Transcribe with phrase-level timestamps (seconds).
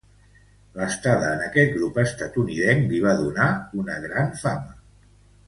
[0.77, 3.47] L'estada en este grup estatunidenc li va donar
[3.85, 4.77] una gran fama.